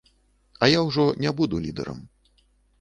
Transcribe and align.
А 0.63 0.69
я 0.71 0.79
ўжо 0.87 1.05
не 1.27 1.35
буду 1.43 1.63
лідэрам. 1.69 2.05